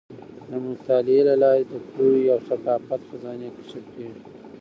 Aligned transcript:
د 0.49 0.51
مطالعې 0.65 1.21
له 1.29 1.35
لارې 1.43 1.63
د 1.71 1.73
پوهې 1.91 2.23
او 2.33 2.39
ثقافت 2.49 3.01
خزانې 3.09 3.47
کشف 3.57 3.85
کیږي. 3.93 4.21